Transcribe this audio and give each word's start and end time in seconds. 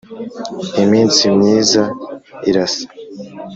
iminsi 0.83 1.23
myiza 1.37 1.81
irasa 2.49 2.85